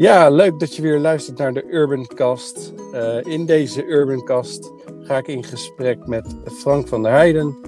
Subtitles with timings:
[0.00, 2.72] Ja, leuk dat je weer luistert naar de Urbancast.
[2.94, 7.58] Uh, in deze Urbancast ga ik in gesprek met Frank van der Heijden.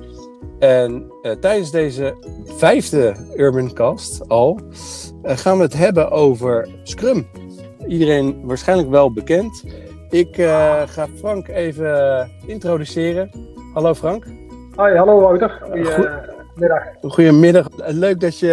[0.59, 2.15] En uh, tijdens deze
[2.45, 4.61] vijfde Urbancast al
[5.25, 7.27] uh, gaan we het hebben over Scrum.
[7.87, 9.65] Iedereen waarschijnlijk wel bekend.
[10.11, 10.37] Ik
[10.87, 13.31] ga Frank even introduceren.
[13.75, 14.25] Hallo Frank.
[14.75, 15.63] Hoi, hallo Wouter.
[16.53, 16.95] Goedemiddag.
[17.01, 17.67] Goedemiddag.
[17.77, 18.47] Leuk dat je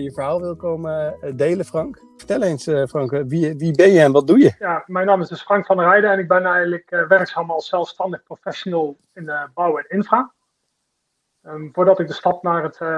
[0.00, 2.02] je verhaal wil komen delen, Frank.
[2.16, 4.54] Vertel eens, uh, Frank, wie, wie ben je en wat doe je?
[4.58, 7.68] Ja, mijn naam is dus Frank van der Heijden en ik ben eigenlijk werkzaam als
[7.68, 10.32] zelfstandig professional in de bouw en infra.
[11.42, 12.88] Um, voordat ik de stap naar het, uh,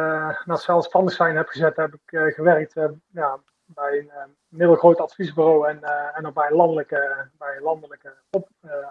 [0.44, 2.74] naar zelfstandig zijn heb gezet, heb ik gewerkt
[3.12, 5.82] ja, bij een middelgroot adviesbureau en,
[6.14, 8.48] en ook bij een landelijke, bij een landelijke op,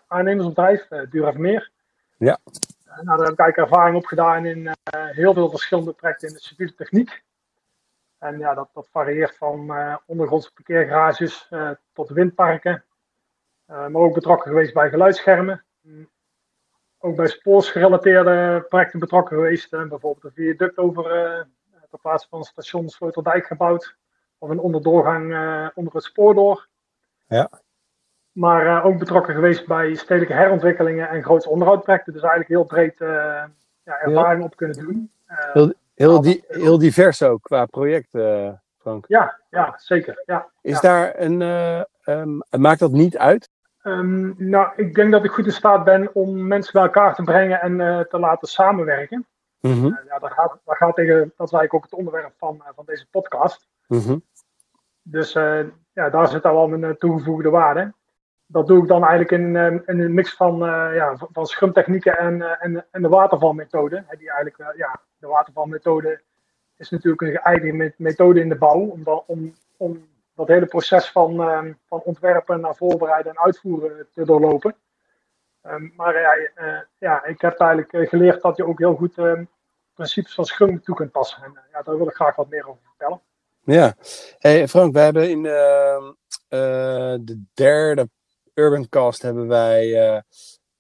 [0.08, 1.72] aannemersbedrijf, Duraf Meer.
[2.18, 2.38] Ja.
[3.04, 4.72] Nou, daar heb ik eigenlijk ervaring opgedaan in
[5.12, 7.26] heel veel verschillende projecten in de civiele techniek.
[8.18, 12.84] En ja, dat, varieert van uh, ondergrondse parkeergarages uh, tot windparken.
[13.70, 15.64] Uh, maar ook betrokken geweest bij geluidsschermen.
[15.82, 16.10] Mm.
[17.00, 19.70] Ook bij spoorsgerelateerde projecten betrokken geweest.
[19.70, 21.04] bijvoorbeeld een viaduct over
[21.90, 23.96] ter plaatse van station Sloterdijk gebouwd.
[24.38, 25.24] Of een onderdoorgang
[25.74, 26.68] onder het spoor door.
[27.28, 27.50] Ja.
[28.40, 32.14] Maar ook betrokken geweest bij stedelijke herontwikkelingen en grootse onderhoudprojecten.
[32.14, 32.96] Dus eigenlijk heel breed
[33.84, 35.12] ja, ervaring op kunnen doen.
[35.98, 39.06] Heel, di heel divers ook qua project, uh, Frank.
[39.08, 40.24] Ja, ja zeker.
[40.26, 40.80] Ja, is ja.
[40.80, 41.42] daar een.
[42.06, 43.50] Um, maakt dat niet uit?
[43.84, 47.24] Um, nou, ik denk dat ik goed in staat ben om mensen bij elkaar te
[47.24, 49.26] brengen en uh, te laten samenwerken.
[49.60, 50.00] Mm -hmm.
[50.08, 53.08] ja, dat, gaat, dat, gaat tegen, dat is eigenlijk ook het onderwerp van, van deze
[53.12, 53.68] podcast.
[53.88, 54.24] Mm -hmm.
[55.02, 55.34] Dus
[55.94, 57.94] ja, daar zit al wel mijn toegevoegde waarde
[58.48, 62.36] dat doe ik dan eigenlijk in, in een mix van, uh, ja, van scrumtechnieken en,
[62.40, 64.06] uh, en, en de watervalmethode.
[64.18, 66.22] Die eigenlijk, ja, de watervalmethode
[66.78, 68.80] is natuurlijk een geëigende methode in de bouw.
[68.80, 71.36] Om, om, om dat hele proces van,
[71.88, 74.76] van ontwerpen naar voorbereiden en uitvoeren te doorlopen.
[75.64, 76.36] Um, maar ja,
[76.98, 79.16] ja, ik heb eigenlijk geleerd dat je ook heel goed
[79.94, 81.44] principes van Scrum toe kunt passen.
[81.44, 83.22] En ja, daar wil ik graag wat meer over vertellen.
[83.64, 83.94] Ja,
[84.40, 85.44] hey Frank, we hebben in
[87.24, 88.10] de derde
[88.58, 90.20] Urbancast hebben wij uh,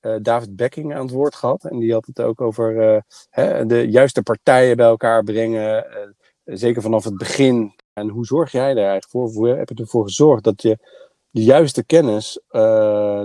[0.01, 1.63] uh, David Becking aan het woord gehad.
[1.63, 5.85] En die had het ook over uh, hè, de juiste partijen bij elkaar brengen.
[6.43, 7.75] zeker vanaf het begin.
[7.93, 9.47] En hoe zorg jij daar eigenlijk voor?
[9.47, 10.77] Heb je ervoor gezorgd dat je
[11.29, 12.41] de juiste kennis,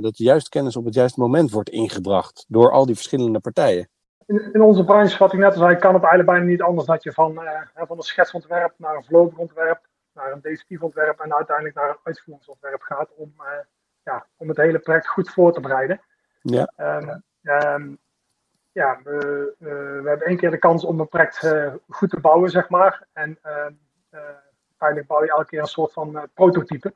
[0.01, 3.89] dat de juiste kennis op het juiste moment wordt ingebracht door al die verschillende partijen?
[4.27, 7.13] In, onze branche, wat ik net zei, kan het eigenlijk bijna niet anders dat je
[7.13, 7.41] van,
[7.75, 9.81] van een schetsontwerp naar een voorlopig ontwerp,
[10.15, 13.35] naar een definitief ontwerp en uiteindelijk naar een uitvoeringsontwerp gaat om
[14.03, 16.01] ja, om het hele project goed voor te bereiden.
[16.43, 16.73] Ja.
[16.77, 17.99] Um, um,
[18.73, 19.69] ja, we, uh,
[20.03, 23.07] we hebben één keer de kans om een project uh, goed te bouwen, zeg maar.
[23.13, 23.67] En uh,
[24.69, 26.95] uiteindelijk bouw je elke keer een soort van prototype.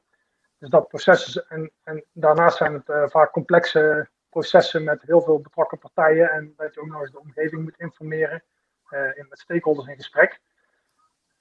[0.59, 5.41] Dus dat proces is, en, en daarnaast zijn het vaak complexe processen met heel veel
[5.41, 6.31] betrokken partijen.
[6.31, 8.43] En dat je ook nog eens de omgeving moet informeren.
[8.91, 10.41] in, met stakeholders in gesprek.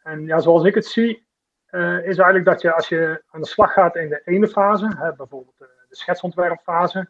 [0.04, 1.28] En ja, zoals ik het zie,
[1.76, 4.86] uh, is eigenlijk dat je als je aan de slag gaat in de ene fase,
[4.98, 7.10] hè, bijvoorbeeld de, de schetsontwerpfase,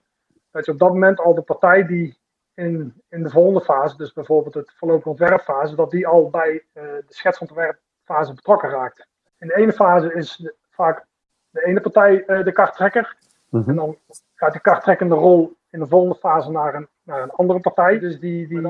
[0.51, 2.17] dat je op dat moment al de partij die
[2.53, 6.83] in, in de volgende fase, dus bijvoorbeeld het voorlopige ontwerpfase, dat die al bij uh,
[6.83, 9.07] de schetsontwerpfase betrokken raakt.
[9.39, 11.05] In de ene fase is de, vaak
[11.49, 13.15] de ene partij uh, de karttrekker.
[13.49, 13.69] Mm -hmm.
[13.69, 13.97] En dan
[14.35, 17.99] gaat die karttrekkende rol in de volgende fase naar een, naar een andere partij.
[17.99, 18.61] Dus die, die,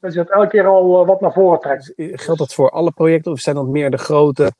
[0.00, 1.92] dat je dat elke keer al wat naar voren trekt.
[1.96, 4.52] Geldt dat voor alle projecten of zijn dat meer de grote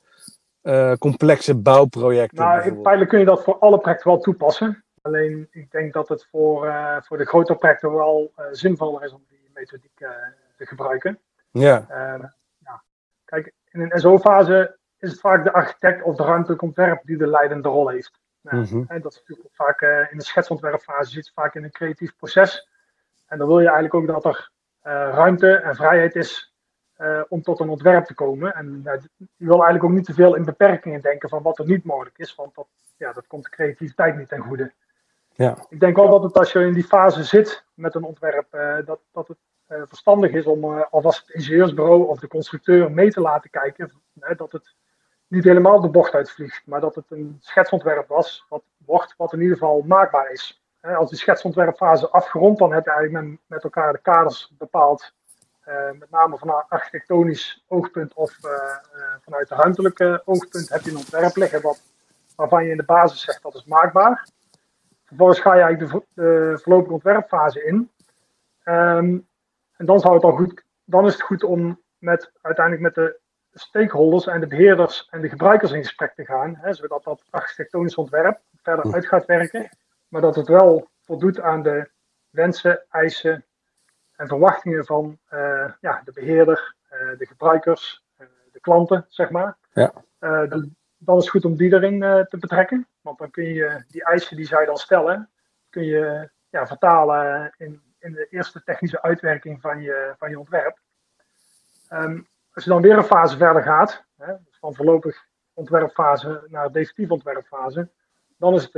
[0.69, 2.43] uh, complexe bouwprojecten?
[2.43, 4.83] Nou, feitelijk kun je dat voor alle projecten wel toepassen.
[5.01, 9.13] Alleen ik denk dat het voor, uh, voor de grote projecten wel uh, zinvoller is
[9.13, 9.97] om die methodiek
[10.57, 11.19] te gebruiken.
[11.51, 11.85] Ja.
[12.63, 12.83] ja.
[13.25, 17.27] Kijk, in een SO-fase is het vaak de architect of de ruimtelijk ontwerp die de
[17.27, 18.19] leidende rol heeft.
[18.41, 18.85] Ja, mm -hmm.
[18.87, 19.81] en dat is natuurlijk vaak
[20.11, 22.69] in de schetsontwerpfase zit vaak in een creatief proces.
[23.27, 24.51] En dan wil je eigenlijk ook dat er
[25.11, 26.48] ruimte en vrijheid is
[26.99, 28.53] uh, om tot een ontwerp te komen.
[28.55, 28.81] En
[29.15, 32.17] je wil eigenlijk ook niet te veel in beperkingen denken van wat er niet mogelijk
[32.17, 34.71] is, want dat, ja, dat komt de creativiteit niet ten goede.
[35.35, 35.57] Ja.
[35.69, 38.75] Ik denk wel dat het als je in die fase zit met een ontwerp, uh,
[38.85, 39.37] dat, dat het
[39.87, 43.91] verstandig is om alvast het ingenieursbureau of de constructeur mee te laten kijken.
[44.37, 44.75] dat het
[45.27, 49.41] niet helemaal de bocht uitvliegt, maar dat het een schetsontwerp was, wat wordt, wat in
[49.41, 50.63] ieder geval maakbaar is.
[50.81, 55.13] als die schetsontwerpfase afgerond, dan heb je eigenlijk met, met elkaar de kaders bepaald
[55.99, 60.97] met name vanuit architectonisch oogpunt of uh, uh, vanuit de ruimtelijke oogpunt heb je een
[60.97, 61.81] ontwerp liggen wat,
[62.35, 64.27] waarvan je in de basis zegt dat is maakbaar.
[65.05, 67.91] Vervolgens ga je eigenlijk de, de voorlopige ontwerpfase in.
[68.63, 69.27] Um,
[69.77, 73.19] en dan, zou het al goed, dan is het goed om met, uiteindelijk met de
[73.53, 77.95] stakeholders en de beheerders en de gebruikers in gesprek te gaan, hè, zodat dat architectonisch
[77.95, 79.69] ontwerp verder uit gaat werken,
[80.07, 81.89] maar dat het wel voldoet aan de
[82.29, 83.45] wensen, eisen
[84.19, 89.57] en verwachtingen van eh, ja, de beheerder, eh, de gebruikers, eh, de klanten, zeg maar.
[89.71, 89.93] Ja.
[90.97, 94.35] Dan, is het goed om die erin te betrekken, want dan kun je die eisen
[94.35, 95.29] die zij dan stellen,
[95.69, 100.79] kun je ja, vertalen in, in de eerste technische uitwerking van je, van je ontwerp.
[101.89, 102.21] Ehm,
[102.53, 107.11] als je dan weer een fase verder gaat, hè, dus van voorlopig ontwerpfase naar definitief
[107.11, 107.89] ontwerpfase,
[108.37, 108.75] dan is het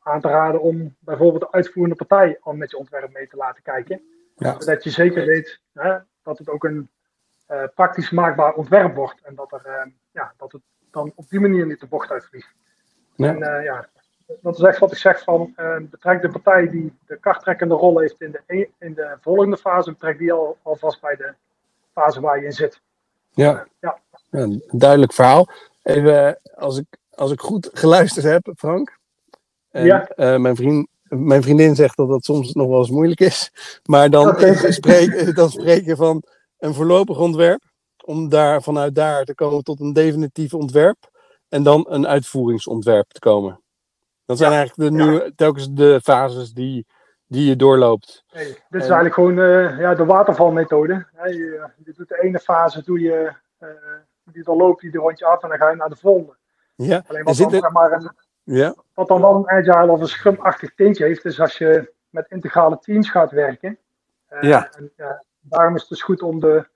[0.00, 3.62] aan te raden om bijvoorbeeld de uitvoerende partij al met je ontwerp mee te laten
[3.62, 4.13] kijken.
[4.36, 4.60] Ja.
[4.60, 6.88] Zodat je zeker weet hè, dat het ook een
[7.46, 11.40] eh, praktisch maakbaar ontwerp wordt en dat, er, eh, ja, dat het dan op die
[11.40, 12.54] manier niet de bocht uitvliegt.
[13.14, 13.28] Ja.
[13.28, 13.88] En eh, ja,
[14.40, 15.54] dat is echt wat ik zeg van
[15.90, 19.90] betrek de partij die de karttrekkende rol heeft in de, e- in de volgende fase,
[19.90, 21.34] betrek die al, alvast bij de
[21.92, 22.80] fase waar je in zit.
[23.30, 23.66] Ja.
[23.78, 23.98] Ja.
[24.30, 25.48] Ja, een duidelijk verhaal.
[25.82, 28.98] Even, als ik, als ik goed geluisterd heb, Frank.
[29.70, 30.38] En, Ja.
[30.38, 33.50] mijn, vriend, mijn vriendin zegt dat dat soms nog wel eens moeilijk is.
[33.84, 34.34] Maar dan,
[34.72, 36.22] spreek, dan spreek je van
[36.58, 37.62] een voorlopig ontwerp.
[38.04, 41.10] Om daar, vanuit daar te komen tot een definitief ontwerp.
[41.48, 43.60] En dan een uitvoeringsontwerp te komen.
[44.24, 44.56] Dat zijn Ja.
[44.58, 46.86] eigenlijk de, telkens de fases die,
[47.26, 48.24] die je doorloopt.
[48.32, 51.06] Nee, dit is En- eigenlijk gewoon eh, ja, de watervalmethode.
[51.12, 53.68] Hè, je, je doet de ene fase, doe je, eh,
[54.24, 56.36] die dan loopt je de rondje af en dan ga je naar de volgende.
[56.74, 58.10] Ja, Alleen wat dan, zeg maar, een,
[58.44, 62.26] ja, wat dan wel een agile of een scrum-achtig tintje heeft, is als je met
[62.28, 63.78] integrale teams gaat werken.
[64.26, 64.70] Eh, Ja.
[64.72, 64.92] En,
[65.40, 66.66] daarom is het dus goed om de,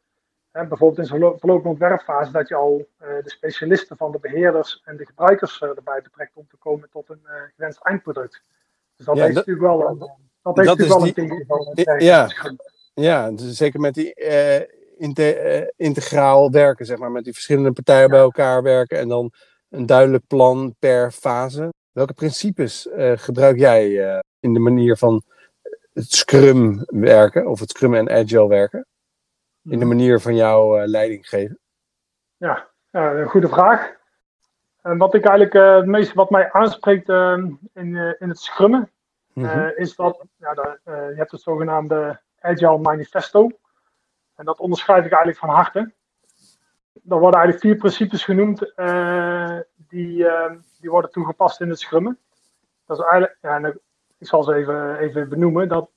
[0.52, 4.18] hè, bijvoorbeeld in zo'n lo- voorlopige ontwerpfase, dat je al eh, de specialisten van de
[4.18, 7.20] beheerders en de gebruikers eh, erbij betrekt om te komen tot een
[7.56, 8.42] gewenst eindproduct.
[8.96, 9.98] Dus dat Ja, heeft dat- natuurlijk wel een,
[10.42, 12.28] dat heeft dat natuurlijk wel een tintje van het ja.
[12.94, 14.14] Ja, dus zeker met die
[14.96, 19.32] inte- integraal werken, zeg maar, met die verschillende partijen bij elkaar werken en dan
[19.68, 21.72] een duidelijk plan per fase.
[21.92, 25.22] Welke principes eh, gebruik jij eh, in de manier van
[25.92, 28.86] het Scrum werken, of het Scrum en Agile werken,
[29.62, 31.58] in de manier van jouw eh, leiding geven?
[32.36, 33.96] Ja, een goede vraag.
[34.82, 37.32] En wat ik eigenlijk eh, het meeste wat mij aanspreekt eh,
[37.74, 38.90] in, eh, in het scrummen,
[39.32, 39.46] Mhm.
[39.46, 43.50] eh, is dat ja, de, eh, je hebt het zogenaamde Agile Manifesto.
[44.34, 45.92] En dat onderschrijf ik eigenlijk van harte.
[47.08, 52.18] Er worden eigenlijk vier principes genoemd eh, die, eh, die worden toegepast in het scrummen.
[52.86, 53.78] Dat is eigenlijk, ja, ik-
[54.18, 55.90] zal ze even, even benoemen, dat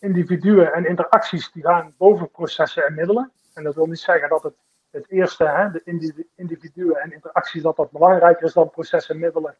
[0.00, 3.32] individuen en interacties die gaan boven processen en middelen.
[3.54, 4.54] En dat wil niet zeggen dat het,
[4.90, 9.20] het eerste, hè, de indi- individuen en interacties, dat dat belangrijker is dan processen en
[9.20, 9.56] middelen.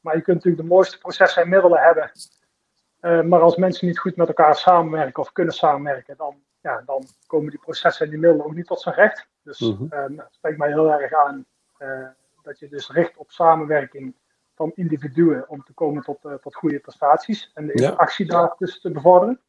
[0.00, 2.10] Maar je kunt natuurlijk de mooiste processen en middelen hebben.
[3.00, 7.04] Eh, maar als mensen niet goed met elkaar samenwerken of kunnen samenwerken, dan, ja, dan
[7.26, 9.28] komen die processen en die middelen ook niet tot zijn recht.
[9.42, 11.46] Dus het spreekt mij heel erg aan
[11.78, 12.06] eh,
[12.42, 14.14] dat je dus richt op samenwerking
[14.54, 17.84] van individuen om te komen tot, eh, tot goede prestaties en de Ja.
[17.88, 19.40] interactie daar dus te bevorderen.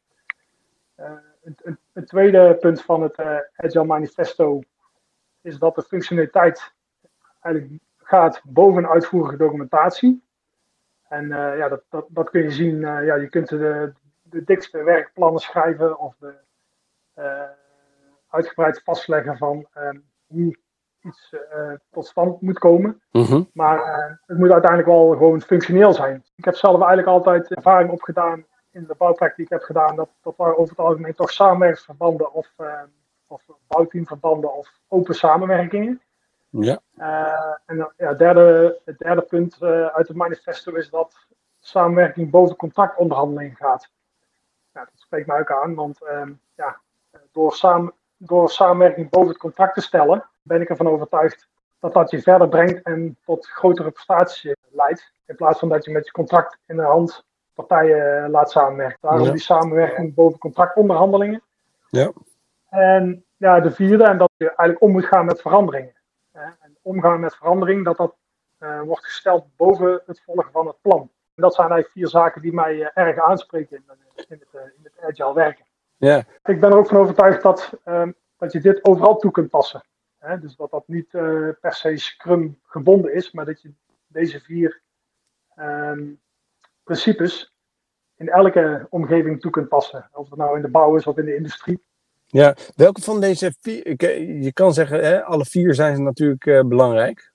[0.94, 1.12] Eh,
[1.42, 3.18] een, een, een tweede punt van het
[3.56, 4.62] Agile Manifesto
[5.40, 6.72] is dat de functionaliteit
[7.40, 10.22] eigenlijk gaat boven uitvoerige documentatie.
[11.08, 12.80] En ja, dat, dat, dat kun je zien.
[12.80, 16.34] ja, je kunt de, de dikste werkplannen schrijven of de,
[18.28, 19.88] uitgebreid vastleggen van eh,
[20.26, 20.56] hoe
[21.00, 23.02] iets eh, tot stand moet komen.
[23.10, 23.42] Mhm.
[23.52, 26.24] Maar eh, het moet uiteindelijk wel gewoon functioneel zijn.
[26.36, 29.96] Ik heb zelf eigenlijk altijd ervaring opgedaan in de bouwpraktijk die ik heb gedaan.
[29.96, 32.82] Dat, dat waren over het algemeen toch samenwerkingsverbanden of, eh,
[33.26, 36.00] of bouwteamverbanden of open samenwerkingen.
[36.48, 41.26] Ja, Eh, en ja, derde, het derde punt eh, uit het manifesto is dat
[41.60, 43.90] samenwerking boven contractonderhandelingen gaat.
[44.72, 46.80] Ja, dat spreekt mij ook aan, want ehm, ja,
[47.34, 51.48] door, samen, door samenwerking boven het contract te stellen, ben ik ervan overtuigd
[51.80, 55.12] dat dat je verder brengt en tot grotere prestaties leidt.
[55.26, 57.24] In plaats van dat je met je contract in de hand
[57.54, 58.98] partijen eh, laat samenwerken.
[59.00, 59.30] Daarom Ja.
[59.30, 61.42] die samenwerking boven contractonderhandelingen.
[61.88, 62.12] Ja.
[62.68, 65.94] En ja, de vierde, en dat je eigenlijk om moet gaan met veranderingen.
[66.32, 68.14] En omgaan met verandering, dat dat
[68.58, 71.00] eh, wordt gesteld boven het volgen van het plan.
[71.34, 73.84] En dat zijn eigenlijk vier zaken die mij eh, erg aanspreken in,
[74.28, 75.64] in, het, eh, in het agile werken.
[76.04, 79.50] Ja, Ik ben er ook van overtuigd dat, ehm, dat je dit overal toe kunt
[79.50, 79.84] passen.
[80.18, 80.38] Hè?
[80.38, 83.72] Dus dat dat niet eh, per se Scrum gebonden is, maar dat je
[84.06, 84.82] deze vier
[85.54, 86.12] ehm,
[86.82, 87.54] principes
[88.16, 90.08] in elke omgeving toe kunt passen.
[90.12, 91.82] Of het nou in de bouw is of in de industrie.
[92.26, 92.56] ja.
[92.76, 97.32] Welke van deze vier, eh, je kan zeggen, hè, alle vier zijn natuurlijk eh, belangrijk.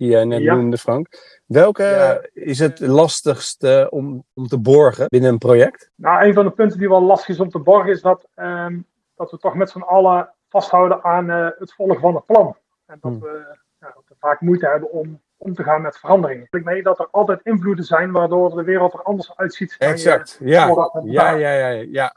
[0.00, 0.54] Die jij net Ja.
[0.54, 1.08] noemde, Frank.
[1.46, 2.20] Welke Ja.
[2.32, 5.90] is het lastigste om, om te borgen binnen een project?
[5.94, 8.78] Nou, een van de punten die wel lastig is om te borgen is dat, ehm,
[9.16, 12.56] dat we toch met z'n allen vasthouden aan het volgen van het plan.
[12.86, 13.20] En dat, Hmm.
[13.20, 16.46] we, ja, dat we vaak moeite hebben om om te gaan met veranderingen.
[16.50, 19.74] Ik mee dat er altijd invloeden zijn waardoor de wereld er anders uitziet.
[19.78, 20.90] dan je Exact, ja.
[21.04, 22.14] Ja, ja, ja, ja.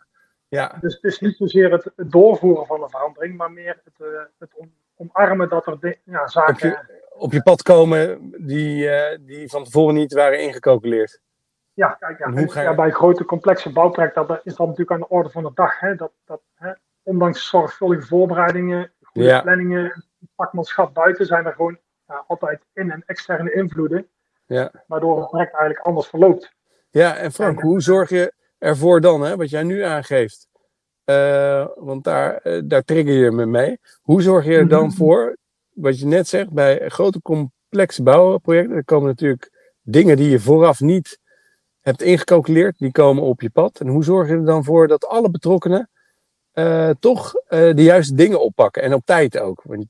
[0.48, 0.78] ja.
[0.82, 4.20] Dus het is niet zozeer het, het doorvoeren van een verandering, maar meer het, eh,
[4.40, 6.88] het om- omarmen dat er de- ja, zaken.
[7.18, 11.22] Op je pad komen die, eh, die van tevoren niet waren ingecalculeerd.
[11.74, 14.68] Ja, kijk, ja, En hoe ga je- ja, bij grote complexe bouwprojecten dat, is dat
[14.68, 15.80] natuurlijk aan de orde van de dag.
[15.80, 15.96] Hè?
[15.96, 16.72] Dat, dat, hè,
[17.04, 19.42] ondanks zorgvuldige voorbereidingen, goede Ja.
[19.42, 20.06] planningen,
[20.36, 21.78] vakmanschap buiten, zijn er gewoon
[22.08, 24.08] ja, altijd in- en externe invloeden.
[24.46, 24.72] Ja.
[24.88, 26.54] Waardoor het project eigenlijk anders verloopt.
[26.90, 30.48] Ja, en Frank, hoe zorg je ervoor dan, hè, wat jij nu aangeeft?
[31.04, 33.80] Eh, want daar, eh, daar trigger je me mee.
[34.02, 34.96] Hoe zorg je er dan Mhm.
[34.96, 35.38] voor,
[35.74, 39.52] wat je net zegt, bij grote complexe bouwprojecten, er komen natuurlijk
[39.82, 41.20] dingen die je vooraf niet
[41.80, 43.80] hebt ingecalculeerd, die komen op je pad.
[43.80, 45.90] En hoe zorg je er dan voor dat alle betrokkenen
[46.52, 49.64] eh, toch eh, de juiste dingen oppakken en op tijd ook?
[49.64, 49.86] Want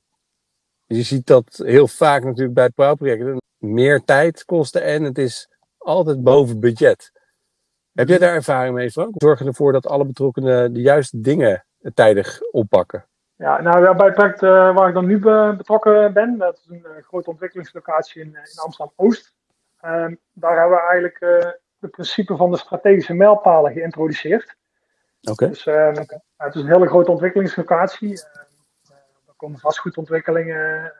[0.86, 5.48] je ziet dat heel vaak natuurlijk bij het bouwproject meer tijd kosten en het is
[5.78, 7.12] altijd boven budget.
[7.92, 9.14] Heb jij daar ervaring mee, Frank?
[9.16, 13.06] Zorg je ervoor dat alle betrokkenen de juiste dingen tijdig oppakken?
[13.36, 16.66] Ja, nou bij het project eh, waar ik dan nu be- betrokken ben, dat is
[16.68, 19.34] een eh, grote ontwikkelingslocatie in, eh, in Amsterdam-Oost.
[19.80, 21.50] Ehm, daar hebben we eigenlijk eh
[21.80, 24.56] het principe van de strategische mijlpalen geïntroduceerd.
[25.22, 25.48] Oké.
[25.48, 25.94] Dus ehm,
[26.36, 28.22] het is een hele grote ontwikkelingslocatie.
[28.22, 28.38] Ehm,
[28.90, 28.96] eh,
[29.28, 30.84] er komen vastgoedontwikkelingen.
[30.84, 30.90] eh,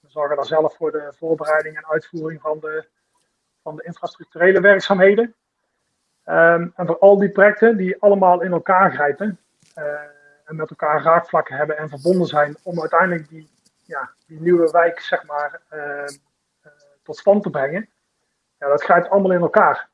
[0.00, 2.88] we zorgen daar zelf voor de voorbereiding en uitvoering van de,
[3.62, 5.34] van de infrastructurele werkzaamheden.
[6.24, 9.38] En voor al die projecten die allemaal in elkaar grijpen
[9.74, 9.84] eh,
[10.48, 13.50] en met elkaar raakvlakken hebben en verbonden zijn om uiteindelijk die,
[13.84, 16.08] ja, die nieuwe wijk zeg maar, ehm,
[16.60, 17.88] eh, tot stand te brengen.
[18.58, 19.88] Ja, dat grijpt allemaal in elkaar.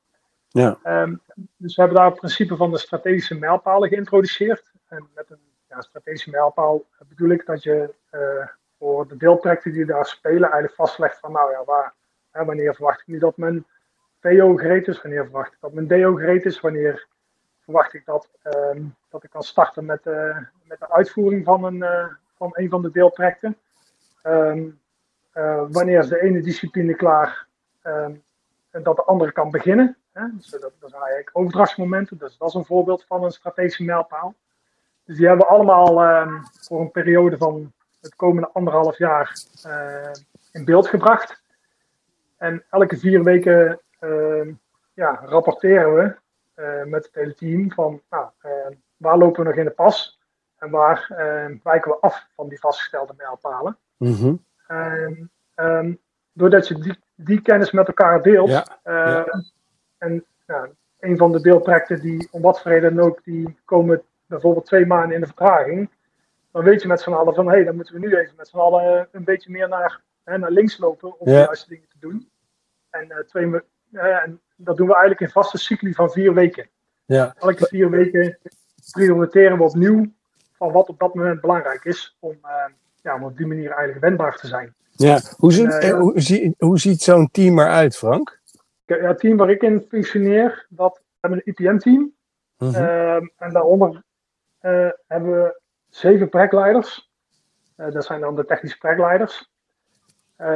[0.48, 0.78] Ja.
[0.82, 1.14] Ehm,
[1.56, 4.72] dus we hebben daar het principe van de strategische mijlpalen geïntroduceerd.
[4.88, 8.46] En met een ja, strategische mijlpaal bedoel ik dat je eh,
[8.78, 11.94] voor de deelprojecten die daar spelen eigenlijk vastlegt van nou ja, waar,
[12.30, 13.66] hè, wanneer verwacht ik nu dat mijn
[14.20, 17.06] VO gereed is, wanneer verwacht ik dat mijn DO gereed is, wanneer
[17.64, 21.82] verwacht ik dat, ehm, dat ik kan starten met, eh, met de uitvoering van een,
[21.82, 22.06] eh,
[22.36, 23.56] van van de deelprojecten.
[24.22, 24.68] Ehm,
[25.32, 27.46] eh, wanneer is de ene discipline klaar
[27.82, 28.14] ehm,
[28.70, 29.96] en dat de andere kan beginnen.
[30.12, 30.26] Hè?
[30.32, 34.34] Dus dat, dat zijn eigenlijk overdrachtsmomenten, dus dat is een voorbeeld van een strategische mijlpaal.
[35.04, 35.86] Dus die hebben we allemaal
[36.60, 39.38] voor een periode van het komende anderhalf jaar
[40.52, 41.42] in beeld gebracht.
[42.36, 43.80] En elke vier weken
[44.94, 46.16] ja, rapporteren we
[46.84, 50.20] met het hele team van nou, ehm, waar lopen we nog in de pas
[50.58, 53.78] en waar ehm, wijken we af van die vastgestelde mijlpalen.
[53.96, 54.34] Mhm.
[54.66, 55.94] En, ehm,
[56.32, 58.94] doordat je die, die kennis met elkaar deelt, Ja, eh,
[59.26, 59.42] ja.
[59.98, 60.24] en
[60.98, 65.14] een van de deelprojecten die om wat voor reden ook, die komen bijvoorbeeld twee maanden
[65.14, 65.90] in de vertraging,
[66.52, 68.48] dan weet je met z'n allen van hé, hey, dan moeten we nu even met
[68.48, 71.38] z'n allen eh, een beetje meer naar, hè, naar links lopen om Ja.
[71.38, 72.30] de juiste dingen te doen.
[72.90, 76.68] En, eh, twee, eh, en dat doen we eigenlijk in vaste cycli van vier weken.
[77.04, 77.34] ja.
[77.38, 78.38] Elke vier weken
[78.92, 80.12] prioriteren we opnieuw
[80.52, 82.50] van wat op dat moment belangrijk is om, eh,
[83.02, 84.74] ja, om op die manier eigenlijk wendbaar te zijn.
[84.90, 85.20] ja.
[85.36, 88.40] Hoe, ziet- eh, hoe, zie- hoe ziet zo'n team eruit, Frank?
[88.86, 92.12] Ja, het team waar ik in functioneer, dat we hebben een IPM-team.
[92.58, 92.74] Mhm.
[92.74, 94.02] Ehm, en daaronder
[94.58, 97.10] eh, hebben we zeven projectleiders.
[97.76, 99.52] Dat zijn dan de technische projectleiders.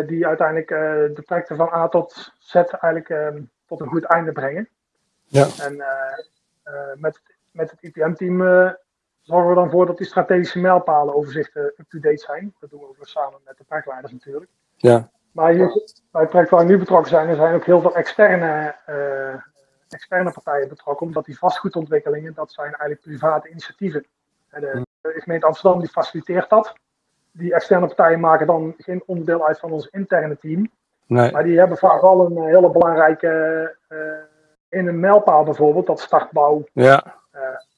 [0.06, 0.68] die uiteindelijk
[1.16, 4.68] de projecten van A tot Z eigenlijk ehm, tot een goed einde brengen.
[5.24, 5.46] Ja.
[5.60, 6.18] En eh,
[6.62, 7.20] eh, met,
[7.52, 8.70] met het IPM-team eh,
[9.20, 12.54] zorgen we dan voor dat die strategische mijlpalen overzichten up-to-date zijn.
[12.60, 14.50] Dat doen we ook samen met de projectleiders natuurlijk.
[14.76, 15.10] Ja.
[15.32, 15.66] Maar hier,
[16.10, 18.74] bij het project waar we nu betrokken zijn, er zijn ook heel veel externe,
[19.88, 24.06] externe partijen betrokken, omdat die vastgoedontwikkelingen, dat zijn eigenlijk private initiatieven.
[24.48, 26.74] En de, de gemeente Amsterdam die faciliteert dat.
[27.32, 30.70] Die externe partijen maken dan geen onderdeel uit van ons interne team.
[31.08, 31.32] Nee.
[31.32, 33.28] Maar die hebben vaak wel een eh, hele belangrijke,
[33.88, 33.98] eh,
[34.68, 37.14] in een mijlpaal bijvoorbeeld, dat startbouw Ja.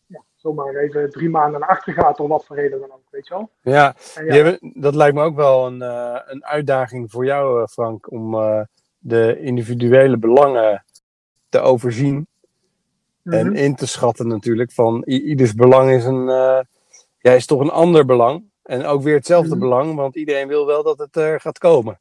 [0.07, 3.27] ja, zomaar even drie maanden naar achter gaat, door wat voor reden dan ook, weet
[3.29, 3.51] je wel.
[3.63, 3.95] Ja,
[4.75, 8.61] dat lijkt me ook wel een, eh, een uitdaging voor jou, eh, Frank, om eh,
[8.99, 10.85] de individuele belangen
[11.49, 12.27] te overzien
[13.25, 13.57] en mhm.
[13.57, 14.73] in te schatten natuurlijk.
[14.73, 16.61] Van ieders belang is, een, eh,
[17.19, 18.45] ja, is toch een ander belang.
[18.63, 19.59] En ook weer hetzelfde Mhm.
[19.59, 22.01] belang, want iedereen wil wel dat het er gaat komen.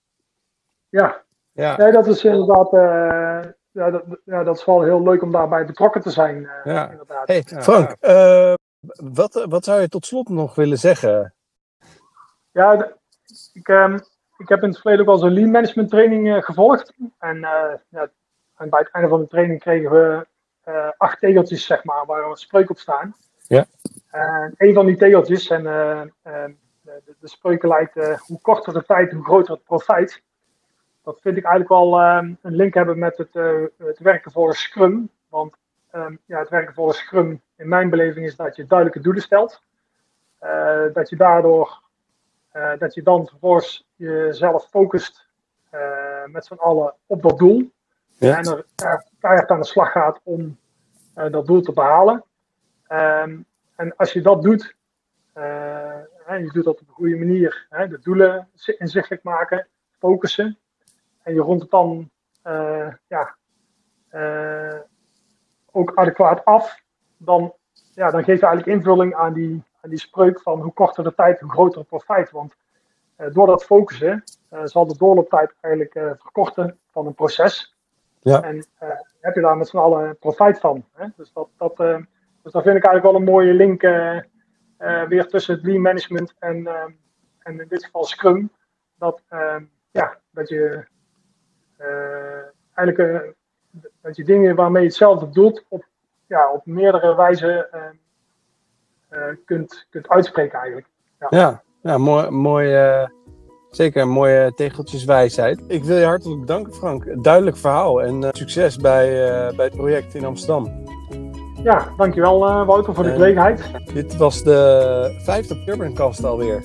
[0.89, 2.74] Ja, Ja, Nee, dat is inderdaad.
[2.74, 6.46] eh, ja, dat, ja, dat is wel heel leuk om daarbij betrokken te zijn.
[6.63, 6.89] eh, Ja.
[6.89, 7.27] inderdaad.
[7.27, 7.43] hey.
[7.46, 8.53] Frank, eh,
[9.13, 11.34] wat, wat zou je tot slot nog willen zeggen?
[12.51, 12.91] Ja,
[13.53, 14.00] ik, ehm,
[14.38, 16.93] ik heb in het verleden ook al zo'n lean management training gevolgd.
[17.19, 17.39] En,
[17.89, 18.10] ja,
[18.55, 20.27] en bij het einde van de training kregen we
[20.98, 23.15] acht tegeltjes, zeg maar, waar een spreuk op staan.
[23.48, 23.65] Ja.
[24.58, 26.12] een van die tegeltjes, en de,
[27.19, 27.93] de spreuken lijkt
[28.27, 30.22] hoe korter de tijd, hoe groter het profijt.
[31.03, 33.34] Dat vind ik eigenlijk wel een link hebben met het,
[33.77, 35.10] het werken voor Scrum.
[35.29, 35.56] Want
[35.91, 39.62] ehm, ja, het werken voor Scrum, in mijn beleving, is dat je duidelijke doelen stelt.
[40.94, 41.82] dat je daardoor,
[42.77, 45.27] dat je dan vervolgens jezelf focust
[46.25, 47.72] met z'n allen op dat doel.
[48.18, 48.38] Ja.
[48.38, 50.58] En er keihard aan de slag gaat om
[51.13, 52.24] dat doel te behalen.
[52.91, 54.75] Um, en als je dat doet,
[56.25, 59.68] en je doet dat op een goede manier, hè, de doelen inzichtelijk maken,
[60.00, 60.58] focussen.
[61.22, 62.10] En je rondt het dan
[62.44, 63.36] uh, ja,
[65.72, 66.82] ook adequaat af.
[67.18, 67.54] Dan,
[67.94, 71.16] ja, dan geef je eigenlijk invulling aan die, aan die spreuk van hoe korter de
[71.16, 72.32] tijd, hoe groter het profijt.
[72.32, 72.56] Want
[73.32, 74.24] door dat focussen
[74.64, 77.78] zal de doorlooptijd eigenlijk verkorten van een proces.
[78.22, 78.42] Ja.
[78.44, 80.86] En uh, heb je daar met z'n allen profijt van.
[80.94, 81.06] Hè?
[81.16, 81.98] Dus, dat, dat, uh,
[82.44, 84.20] dus dat vind ik eigenlijk wel een mooie link uh,
[85.08, 86.68] weer tussen het lean management en,
[87.40, 88.52] en in dit geval Scrum.
[88.96, 89.22] Dat,
[89.92, 90.86] ja, dat je
[92.74, 93.36] eigenlijk
[94.02, 95.86] dat je dingen waarmee je hetzelfde doet op,
[96.28, 97.68] ja, op meerdere wijzen
[99.46, 100.88] kunt, kunt uitspreken eigenlijk.
[101.20, 103.08] Ja, ja, ja mooi, mooi
[103.70, 105.62] Zeker een mooie tegeltjeswijsheid.
[105.68, 107.24] Ik wil je hartelijk bedanken, Frank.
[107.24, 110.84] Duidelijk verhaal en uh, succes bij, uh, bij het project in Amsterdam.
[111.64, 113.72] Ja, dankjewel uh, Wouter voor de gelegenheid.
[113.94, 116.62] Dit was de vijfde Urbancast alweer.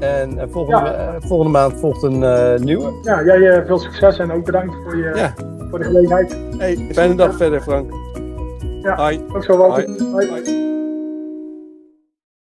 [0.00, 1.16] En volgende, ja.
[1.20, 2.92] volgende maand volgt een nieuwe.
[3.02, 5.34] Ja, jij veel succes en ook bedankt voor, je, ja.
[5.70, 6.36] voor de gelegenheid.
[6.58, 7.92] Hey, fijne dag verder, Frank.
[8.82, 9.24] Ja, Hoi.
[9.32, 9.88] ook zo Wouter.
[10.12, 10.28] Hoi.
[10.28, 10.65] Hoi.